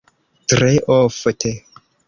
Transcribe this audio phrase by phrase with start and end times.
[0.53, 1.53] Tre ofte.